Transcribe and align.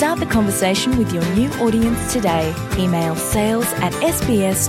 Start 0.00 0.18
the 0.18 0.24
conversation 0.24 0.96
with 0.96 1.12
your 1.12 1.22
new 1.34 1.50
audience 1.60 2.10
today. 2.10 2.54
Email 2.78 3.14
sales 3.16 3.70
at 3.82 3.92
sbs.com.au. 3.92 4.62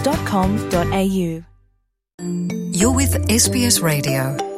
You're 2.73 2.91
with 2.93 3.13
SBS 3.29 3.81
Radio. 3.81 4.50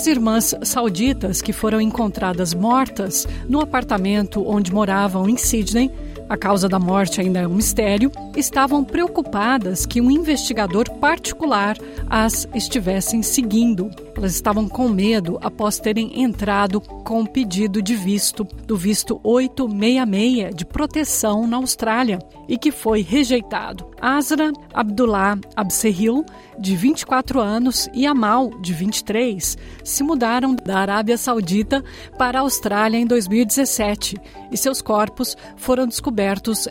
Duas 0.00 0.06
irmãs 0.06 0.54
sauditas 0.62 1.42
que 1.42 1.52
foram 1.52 1.78
encontradas 1.78 2.54
mortas 2.54 3.28
no 3.46 3.60
apartamento 3.60 4.42
onde 4.48 4.72
moravam 4.72 5.28
em 5.28 5.36
Sydney 5.36 5.90
a 6.30 6.36
causa 6.36 6.68
da 6.68 6.78
morte 6.78 7.20
ainda 7.20 7.40
é 7.40 7.48
um 7.48 7.54
mistério, 7.54 8.12
estavam 8.36 8.84
preocupadas 8.84 9.84
que 9.84 10.00
um 10.00 10.12
investigador 10.12 10.88
particular 11.00 11.76
as 12.08 12.46
estivessem 12.54 13.20
seguindo. 13.20 13.90
Elas 14.16 14.32
estavam 14.32 14.68
com 14.68 14.88
medo 14.88 15.40
após 15.42 15.80
terem 15.80 16.22
entrado 16.22 16.80
com 16.80 17.26
pedido 17.26 17.82
de 17.82 17.96
visto, 17.96 18.44
do 18.64 18.76
visto 18.76 19.20
866 19.24 20.54
de 20.54 20.64
proteção 20.64 21.48
na 21.48 21.56
Austrália, 21.56 22.20
e 22.48 22.56
que 22.56 22.70
foi 22.70 23.02
rejeitado. 23.02 23.90
Asra 24.00 24.52
Abdullah 24.72 25.36
Absehil, 25.56 26.24
de 26.58 26.76
24 26.76 27.40
anos, 27.40 27.88
e 27.92 28.06
Amal, 28.06 28.50
de 28.60 28.72
23, 28.72 29.58
se 29.82 30.02
mudaram 30.04 30.54
da 30.54 30.78
Arábia 30.78 31.18
Saudita 31.18 31.82
para 32.16 32.38
a 32.38 32.42
Austrália 32.42 32.98
em 32.98 33.06
2017 33.06 34.16
e 34.52 34.56
seus 34.56 34.82
corpos 34.82 35.36
foram 35.56 35.86
descobertos 35.86 36.19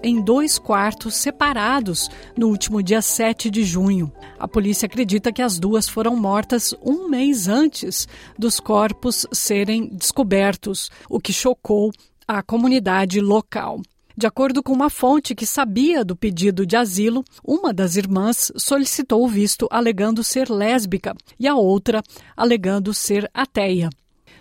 em 0.04 0.22
dois 0.22 0.60
quartos 0.60 1.16
separados 1.16 2.10
no 2.38 2.48
último 2.48 2.84
dia 2.84 3.02
7 3.02 3.50
de 3.50 3.64
junho. 3.64 4.12
A 4.38 4.48
polícia 4.48 4.86
acredita 4.86 5.32
que 5.32 5.42
as 5.42 5.58
duas 5.58 5.90
foram 5.90 6.16
mortas 6.16 6.74
um 6.84 7.10
mês 7.10 7.48
antes 7.48 8.08
dos 8.38 8.60
corpos 8.60 9.26
serem 9.32 9.88
descobertos, 9.88 10.90
o 11.10 11.20
que 11.20 11.34
chocou 11.34 11.92
a 12.28 12.44
comunidade 12.44 13.20
local. 13.20 13.82
De 14.16 14.28
acordo 14.28 14.62
com 14.62 14.74
uma 14.74 14.90
fonte 14.90 15.34
que 15.34 15.46
sabia 15.46 16.04
do 16.04 16.16
pedido 16.16 16.66
de 16.66 16.76
asilo, 16.76 17.24
uma 17.42 17.74
das 17.74 17.96
irmãs 17.96 18.52
solicitou 18.58 19.24
o 19.24 19.28
visto 19.30 19.66
alegando 19.72 20.24
ser 20.24 20.50
lésbica 20.50 21.16
e 21.40 21.48
a 21.48 21.56
outra 21.56 22.04
alegando 22.36 22.94
ser 22.94 23.32
ateia. 23.34 23.90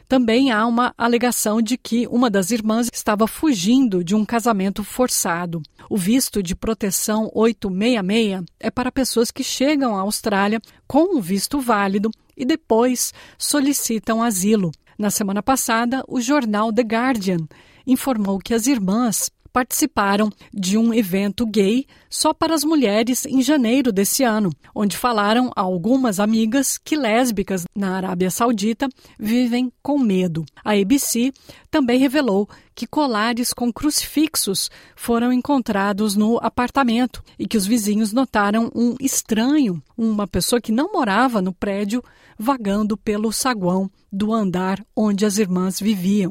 Também 0.08 0.50
há 0.50 0.66
uma 0.66 0.94
alegação 0.96 1.60
de 1.60 1.76
que 1.76 2.06
uma 2.06 2.30
das 2.30 2.50
irmãs 2.50 2.88
estava 2.90 3.26
fugindo 3.26 4.02
de 4.02 4.14
um 4.14 4.24
casamento 4.24 4.82
forçado. 4.82 5.60
O 5.90 5.98
visto 5.98 6.42
de 6.42 6.56
proteção 6.56 7.30
866 7.34 8.44
é 8.58 8.70
para 8.70 8.90
pessoas 8.90 9.30
que 9.30 9.44
chegam 9.44 9.94
à 9.94 10.00
Austrália 10.00 10.62
com 10.86 11.16
um 11.16 11.20
visto 11.20 11.60
válido 11.60 12.10
e 12.34 12.46
depois 12.46 13.12
solicitam 13.36 14.22
asilo. 14.22 14.72
Na 14.98 15.10
semana 15.10 15.42
passada, 15.42 16.02
o 16.08 16.22
jornal 16.22 16.72
The 16.72 16.82
Guardian 16.82 17.46
informou 17.86 18.38
que 18.38 18.54
as 18.54 18.66
irmãs 18.66 19.30
participaram 19.58 20.30
de 20.54 20.78
um 20.78 20.94
evento 20.94 21.44
gay 21.44 21.84
só 22.08 22.32
para 22.32 22.54
as 22.54 22.62
mulheres 22.62 23.26
em 23.26 23.42
janeiro 23.42 23.90
desse 23.90 24.22
ano, 24.22 24.50
onde 24.72 24.96
falaram 24.96 25.50
a 25.56 25.62
algumas 25.62 26.20
amigas 26.20 26.78
que 26.78 26.94
lésbicas 26.94 27.64
na 27.74 27.96
Arábia 27.96 28.30
Saudita 28.30 28.88
vivem 29.18 29.72
com 29.82 29.98
medo. 29.98 30.44
A 30.64 30.74
ABC 30.74 31.32
também 31.72 31.98
revelou 31.98 32.48
que 32.72 32.86
colares 32.86 33.52
com 33.52 33.72
crucifixos 33.72 34.70
foram 34.94 35.32
encontrados 35.32 36.14
no 36.14 36.38
apartamento 36.40 37.20
e 37.36 37.48
que 37.48 37.56
os 37.56 37.66
vizinhos 37.66 38.12
notaram 38.12 38.70
um 38.72 38.94
estranho, 39.00 39.82
uma 39.96 40.28
pessoa 40.28 40.60
que 40.60 40.70
não 40.70 40.92
morava 40.92 41.42
no 41.42 41.52
prédio, 41.52 42.00
vagando 42.38 42.96
pelo 42.96 43.32
saguão 43.32 43.90
do 44.12 44.32
andar 44.32 44.80
onde 44.94 45.26
as 45.26 45.36
irmãs 45.36 45.80
viviam. 45.80 46.30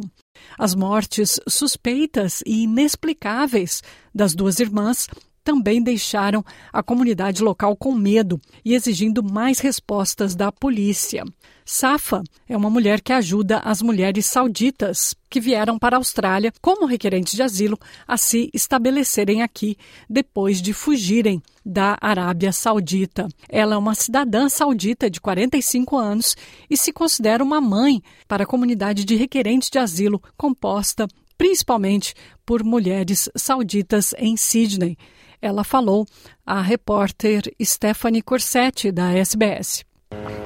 As 0.57 0.75
mortes 0.75 1.39
suspeitas 1.47 2.41
e 2.45 2.63
inexplicáveis 2.63 3.83
das 4.13 4.33
duas 4.33 4.59
irmãs 4.59 5.07
também 5.47 5.81
deixaram 5.81 6.43
a 6.73 6.83
comunidade 6.83 7.41
local 7.41 7.73
com 7.77 7.95
medo 7.95 8.37
e 8.65 8.73
exigindo 8.75 9.23
mais 9.23 9.59
respostas 9.59 10.35
da 10.35 10.51
polícia. 10.51 11.23
Safa 11.63 12.21
é 12.49 12.57
uma 12.57 12.69
mulher 12.69 12.99
que 12.99 13.13
ajuda 13.13 13.59
as 13.59 13.81
mulheres 13.81 14.25
sauditas 14.25 15.15
que 15.29 15.39
vieram 15.39 15.79
para 15.79 15.95
a 15.95 15.99
Austrália 15.99 16.51
como 16.61 16.85
requerentes 16.85 17.33
de 17.33 17.41
asilo 17.41 17.79
a 18.05 18.17
se 18.17 18.49
estabelecerem 18.53 19.41
aqui 19.41 19.77
depois 20.09 20.61
de 20.61 20.73
fugirem 20.73 21.41
da 21.65 21.97
Arábia 22.01 22.51
Saudita. 22.51 23.29
Ela 23.47 23.75
é 23.75 23.77
uma 23.77 23.95
cidadã 23.95 24.49
saudita 24.49 25.09
de 25.09 25.21
45 25.21 25.95
anos 25.95 26.35
e 26.69 26.75
se 26.75 26.91
considera 26.91 27.41
uma 27.41 27.61
mãe 27.61 28.03
para 28.27 28.43
a 28.43 28.47
comunidade 28.47 29.05
de 29.05 29.15
requerentes 29.15 29.69
de 29.69 29.79
asilo 29.79 30.21
composta 30.35 31.07
principalmente 31.37 32.15
por 32.45 32.63
mulheres 32.63 33.29
sauditas 33.35 34.13
em 34.17 34.35
Sydney. 34.35 34.97
Ela 35.41 35.63
falou 35.63 36.05
à 36.45 36.61
repórter 36.61 37.41
Stephanie 37.61 38.21
Corsetti 38.21 38.91
da 38.91 39.13
SBS. 39.13 39.83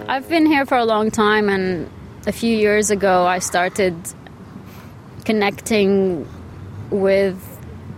I've 0.07 0.27
been 0.27 0.45
here 0.45 0.65
for 0.65 0.77
a 0.77 0.85
long 0.85 1.09
time, 1.09 1.47
and 1.47 1.87
a 2.27 2.31
few 2.31 2.55
years 2.55 2.91
ago, 2.91 3.25
I 3.25 3.39
started 3.39 3.95
connecting 5.23 6.27
with 6.89 7.37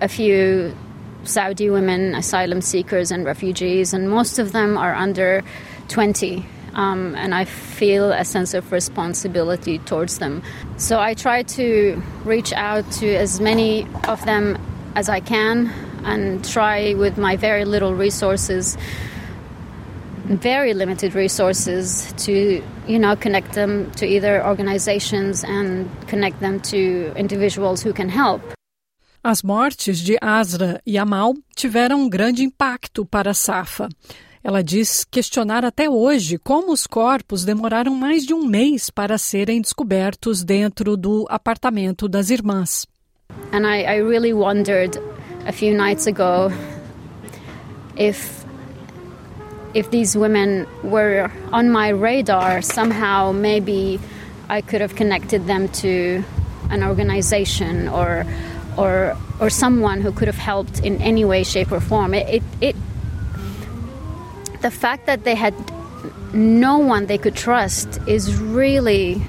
a 0.01 0.07
few 0.07 0.75
Saudi 1.23 1.69
women, 1.69 2.13
asylum 2.15 2.61
seekers, 2.61 3.11
and 3.11 3.25
refugees, 3.25 3.93
and 3.93 4.09
most 4.09 4.39
of 4.39 4.51
them 4.51 4.77
are 4.77 4.93
under 4.93 5.41
20. 5.87 6.45
Um, 6.75 7.15
and 7.15 7.35
I 7.35 7.45
feel 7.45 8.11
a 8.11 8.25
sense 8.25 8.53
of 8.53 8.71
responsibility 8.71 9.77
towards 9.79 10.17
them. 10.17 10.41
So 10.77 10.99
I 10.99 11.13
try 11.13 11.43
to 11.43 12.01
reach 12.25 12.51
out 12.53 12.89
to 12.93 13.15
as 13.15 13.39
many 13.39 13.87
of 14.07 14.25
them 14.25 14.57
as 14.95 15.09
I 15.09 15.19
can 15.19 15.71
and 16.03 16.43
try 16.43 16.93
with 16.93 17.17
my 17.17 17.35
very 17.35 17.65
little 17.65 17.93
resources 17.93 18.77
very 20.25 20.73
limited 20.73 21.15
resources 21.15 22.13
to 22.25 22.63
you 22.87 22.99
know 22.99 23.15
connect 23.15 23.53
them 23.53 23.91
to 23.97 24.05
either 24.05 24.45
organizations 24.45 25.43
and 25.43 25.87
connect 26.07 26.39
them 26.39 26.59
to 26.59 27.11
individuals 27.17 27.85
who 27.85 27.93
can 27.93 28.09
help. 28.09 28.41
As 29.23 29.41
mortes 29.41 29.99
de 29.99 30.17
Asra 30.21 30.81
e 30.85 30.97
Amal 30.97 31.33
tiveram 31.55 32.01
um 32.01 32.09
grande 32.09 32.43
impacto 32.43 33.05
para 33.05 33.33
Safa. 33.33 33.87
Ela 34.43 34.61
diz 34.61 35.05
questionar 35.05 35.63
até 35.63 35.89
hoje 35.89 36.37
como 36.37 36.73
os 36.73 36.85
corpos 36.85 37.45
demoraram 37.45 37.95
mais 37.95 38.25
de 38.25 38.33
um 38.33 38.45
mês 38.45 38.89
para 38.89 39.17
serem 39.17 39.61
descobertos 39.61 40.43
dentro 40.43 40.97
do 40.97 41.25
apartamento 41.29 42.09
das 42.09 42.29
irmãs. 42.29 42.85
And 43.51 43.67
I, 43.67 43.83
I 43.83 43.95
really 43.97 44.33
wondered 44.33 44.97
a 45.45 45.51
few 45.51 45.73
nights 45.73 46.07
ago 46.07 46.51
if 47.95 48.43
if 49.73 49.89
these 49.89 50.15
women 50.15 50.67
were 50.83 51.31
on 51.51 51.71
my 51.71 51.89
radar, 51.89 52.61
somehow 52.61 53.31
maybe 53.31 53.99
I 54.47 54.61
could 54.61 54.81
have 54.81 54.95
connected 54.95 55.47
them 55.47 55.67
to 55.69 56.23
an 56.69 56.83
organization 56.83 57.87
or 57.87 58.25
or 58.77 59.17
or 59.39 59.49
someone 59.49 60.01
who 60.01 60.11
could 60.11 60.27
have 60.27 60.37
helped 60.37 60.79
in 60.79 61.01
any 61.01 61.25
way, 61.25 61.43
shape, 61.43 61.71
or 61.71 61.79
form. 61.79 62.13
It, 62.13 62.35
it, 62.35 62.43
it 62.61 62.75
the 64.61 64.71
fact 64.71 65.05
that 65.07 65.23
they 65.23 65.35
had 65.35 65.53
no 66.33 66.77
one 66.77 67.05
they 67.07 67.17
could 67.17 67.35
trust 67.35 67.99
is 68.07 68.35
really 68.39 69.21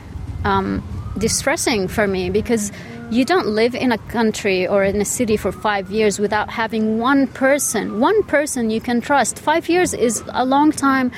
um, 0.44 0.82
distressing 1.18 1.88
for 1.88 2.06
me 2.06 2.30
because 2.30 2.72
you 3.10 3.24
don't 3.24 3.48
live 3.48 3.74
in 3.74 3.92
a 3.92 3.98
country 3.98 4.66
or 4.66 4.84
in 4.84 5.00
a 5.00 5.04
city 5.04 5.36
for 5.36 5.52
five 5.52 5.90
years 5.90 6.18
without 6.18 6.50
having 6.50 6.98
one 6.98 7.26
person, 7.26 8.00
one 8.00 8.22
person 8.24 8.70
you 8.70 8.80
can 8.80 9.00
trust. 9.00 9.38
Five 9.38 9.68
years 9.68 9.94
is 9.94 10.22
a 10.28 10.44
long 10.44 10.72
time 10.72 11.12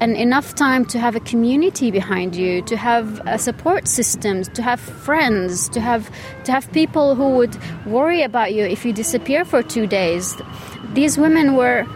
and 0.00 0.16
enough 0.16 0.54
time 0.54 0.84
to 0.86 0.98
have 0.98 1.16
a 1.16 1.20
community 1.20 1.90
behind 1.90 2.36
you, 2.36 2.62
to 2.62 2.76
have 2.76 3.20
a 3.26 3.38
support 3.38 3.88
system, 3.88 4.44
to 4.44 4.62
have 4.62 4.80
friends, 4.80 5.68
to 5.70 5.80
have 5.80 6.10
to 6.44 6.52
have 6.52 6.70
people 6.72 7.14
who 7.14 7.30
would 7.30 7.56
worry 7.86 8.22
about 8.22 8.54
you 8.54 8.64
if 8.64 8.84
you 8.84 8.92
disappear 8.92 9.44
for 9.44 9.62
two 9.62 9.86
days. 9.86 10.36
These 10.92 11.18
women 11.18 11.56
were 11.56 11.86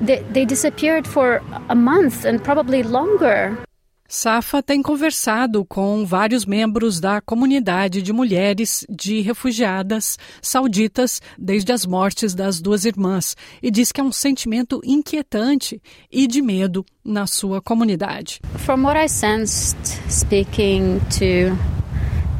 they, 0.00 0.20
they 0.30 0.44
disappeared 0.44 1.06
for 1.06 1.42
a 1.68 1.74
month 1.74 2.24
and 2.24 2.42
probably 2.42 2.82
longer. 2.82 3.65
Safa 4.08 4.62
tem 4.62 4.82
conversado 4.82 5.64
com 5.64 6.04
vários 6.06 6.46
membros 6.46 7.00
da 7.00 7.20
comunidade 7.20 8.00
de 8.00 8.12
mulheres 8.12 8.86
de 8.88 9.20
refugiadas 9.20 10.18
sauditas 10.40 11.20
desde 11.36 11.72
as 11.72 11.84
mortes 11.84 12.34
das 12.34 12.60
duas 12.60 12.84
irmãs 12.84 13.36
e 13.62 13.70
diz 13.70 13.90
que 13.90 14.00
é 14.00 14.04
um 14.04 14.12
sentimento 14.12 14.80
inquietante 14.84 15.82
e 16.10 16.26
de 16.26 16.40
medo 16.40 16.84
na 17.04 17.26
sua 17.26 17.60
comunidade. 17.60 18.40
From 18.58 18.84
what 18.84 18.96
I 18.96 19.08
sensed 19.08 19.76
speaking 20.08 21.00
to 21.18 21.56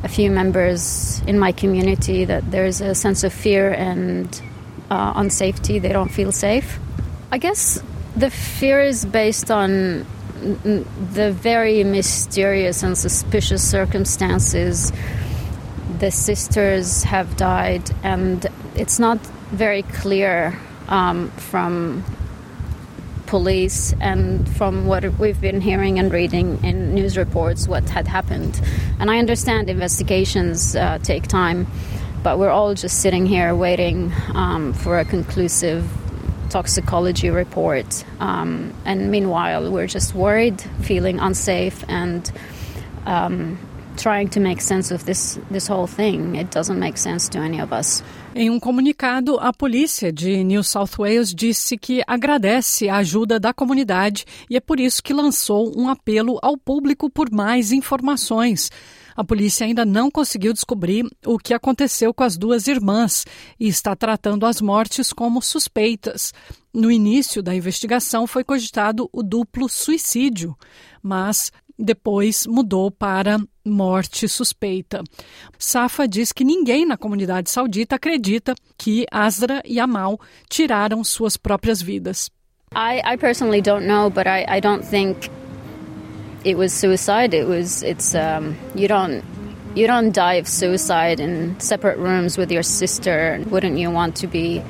a 0.05 0.09
few 0.09 0.31
members 0.31 1.21
in 1.27 1.39
my 1.39 1.53
community 1.53 2.25
that 2.27 2.45
there's 2.51 2.81
a 2.81 2.95
sense 2.95 3.27
of 3.27 3.35
fear 3.35 3.73
and 3.73 4.27
uh, 4.89 5.21
unsafety, 5.21 5.81
they 5.81 5.93
don't 5.93 6.13
feel 6.13 6.31
safe. 6.31 6.79
I 7.33 7.39
guess 7.39 7.83
the 8.17 8.31
fear 8.31 8.81
is 8.81 9.05
based 9.05 9.51
on 9.51 10.07
the 10.41 11.33
very 11.33 11.85
mysterious 11.85 12.83
and 12.83 12.97
suspicious 12.97 13.69
circumstances 13.69 14.93
the 15.99 16.11
sisters 16.11 17.05
have 17.05 17.37
died, 17.37 17.91
and 18.03 18.47
it's 18.75 18.99
not 18.99 19.19
very 19.51 19.83
clear 19.83 20.59
um, 20.89 21.31
from 21.31 22.05
police 23.27 23.93
and 24.01 24.49
from 24.57 24.87
what 24.87 25.05
we've 25.19 25.41
been 25.41 25.61
hearing 25.61 25.99
and 25.99 26.13
reading 26.13 26.63
in 26.63 26.95
news 26.95 27.17
reports 27.17 27.67
what 27.67 27.89
had 27.89 28.07
happened. 28.07 28.61
And 29.01 29.11
I 29.11 29.19
understand 29.19 29.69
investigations 29.69 30.77
uh, 30.77 30.99
take 31.03 31.27
time, 31.27 31.67
but 32.23 32.39
we're 32.39 32.51
all 32.51 32.75
just 32.75 33.01
sitting 33.01 33.27
here 33.27 33.55
waiting 33.55 34.13
um, 34.35 34.73
for 34.73 34.99
a 34.99 35.05
conclusive 35.05 35.89
toxicology 36.51 37.31
report. 37.31 38.05
Um, 38.21 38.73
and 38.85 39.11
meanwhile, 39.11 39.71
we're 39.71 39.87
just 39.89 40.15
worried, 40.15 40.61
feeling 40.83 41.19
unsafe, 41.19 41.85
and 41.89 42.31
um, 43.07 43.59
trying 43.97 44.29
to 44.29 44.41
make 44.41 44.61
sense 44.61 44.91
of 44.93 45.05
this, 45.05 45.39
this 45.51 45.67
whole 45.67 45.87
thing. 45.87 46.37
It 46.37 46.51
doesn't 46.51 46.79
make 46.79 46.99
sense 46.99 47.29
to 47.31 47.39
any 47.39 47.61
of 47.61 47.73
us. 47.73 48.03
Em 48.35 48.51
um 48.51 48.61
comunicado, 48.61 49.39
a 49.41 49.51
polícia 49.51 50.13
de 50.13 50.45
New 50.45 50.63
South 50.63 50.99
Wales 50.99 51.35
disse 51.35 51.79
que 51.79 52.03
agradece 52.07 52.89
a 52.89 52.97
ajuda 52.97 53.41
da 53.41 53.55
comunidade 53.55 54.27
e 54.51 54.57
é 54.57 54.61
por 54.61 54.79
isso 54.79 55.03
que 55.03 55.15
lançou 55.15 55.73
um 55.75 55.89
apelo 55.89 56.39
ao 56.43 56.57
público 56.59 57.09
por 57.09 57.31
mais 57.31 57.73
informações. 57.73 58.71
A 59.17 59.25
polícia 59.25 59.67
ainda 59.67 59.85
não 59.85 60.11
conseguiu 60.11 60.53
descobrir 60.53 61.07
o 61.25 61.39
que 61.39 61.55
aconteceu 61.55 62.13
com 62.13 62.23
as 62.23 62.37
duas 62.37 62.67
irmãs 62.67 63.25
e 63.59 63.67
está 63.67 63.97
tratando 63.97 64.45
as 64.45 64.61
mortes 64.61 65.13
como 65.13 65.41
suspeitas. 65.41 66.35
No 66.73 66.91
início 66.91 67.43
da 67.43 67.55
investigação 67.55 68.27
foi 68.27 68.45
cogitado 68.45 69.09
o 69.13 69.23
duplo 69.23 69.69
suicídio, 69.69 70.55
mas 71.03 71.51
depois 71.79 72.47
mudou 72.47 72.91
para 72.91 73.39
morte 73.65 74.29
suspeita. 74.29 75.03
Safa 75.59 76.07
diz 76.07 76.33
que 76.33 76.45
ninguém 76.45 76.87
na 76.87 76.97
comunidade 76.97 77.51
saudita 77.51 77.97
acredita 77.97 78.55
que 78.79 79.07
Asra 79.11 79.63
e 79.65 79.81
Amal 79.81 80.21
tiraram 80.49 81.03
suas 81.03 81.37
próprias 81.37 81.81
vidas. 81.81 82.31
I, 82.75 83.01
I 83.15 83.17
personally 83.17 83.63
don't 83.63 83.87
know, 83.87 84.11
but 84.11 84.27
I, 84.27 84.45
I 84.49 84.61
don't 84.61 84.85
think 84.85 85.31
it 86.47 86.57
was 86.57 86.73
suicide. 86.73 87.35
It 87.35 87.49
was 87.49 87.83
it's 87.83 88.15
um, 88.15 88.57
you 88.77 88.87
don't 88.87 89.25
you 89.75 89.89
don't 89.89 90.13
die 90.13 90.35
of 90.35 90.47
suicide 90.47 91.19
in 91.19 91.59
separate 91.59 91.99
rooms 91.99 92.39
with 92.39 92.53
your 92.53 92.63
sister. 92.63 93.43
Wouldn't 93.51 93.79
you 93.79 93.91
want 93.91 94.15
to 94.19 94.29
be 94.29 94.63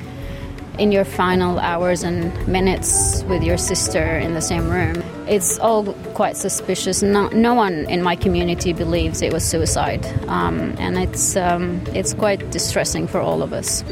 in 0.79 0.91
your 0.91 1.05
final 1.05 1.59
hours 1.59 2.03
and 2.03 2.47
minutes 2.47 3.23
with 3.23 3.43
your 3.43 3.57
sister 3.57 4.17
in 4.17 4.33
the 4.33 4.41
same 4.41 4.69
room? 4.69 5.03
It's 5.27 5.59
all 5.59 5.93
quite 6.15 6.35
suspicious. 6.35 7.03
No, 7.03 7.27
no 7.29 7.53
one 7.53 7.85
in 7.85 8.01
my 8.01 8.15
community 8.15 8.73
believes 8.73 9.21
it 9.21 9.31
was 9.31 9.45
suicide, 9.45 10.03
um, 10.27 10.75
and 10.79 10.97
it's 10.97 11.35
um, 11.35 11.83
it's 11.93 12.15
quite 12.15 12.49
distressing 12.49 13.07
for 13.07 13.21
all 13.21 13.43
of 13.43 13.53
us. 13.53 13.83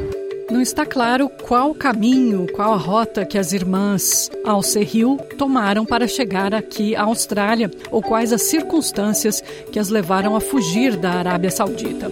Não 0.49 0.61
está 0.61 0.85
claro 0.85 1.27
qual 1.27 1.73
caminho, 1.73 2.45
qual 2.53 2.73
a 2.73 2.77
rota 2.77 3.25
que 3.25 3.37
as 3.37 3.51
irmãs 3.51 4.29
Al-Serril 4.45 5.17
tomaram 5.37 5.85
para 5.85 6.07
chegar 6.07 6.53
aqui 6.53 6.95
à 6.95 7.03
Austrália 7.03 7.71
ou 7.89 8.01
quais 8.01 8.31
as 8.31 8.43
circunstâncias 8.43 9.41
que 9.71 9.79
as 9.79 9.89
levaram 9.89 10.35
a 10.35 10.39
fugir 10.39 10.95
da 10.97 11.13
Arábia 11.13 11.49
Saudita. 11.49 12.11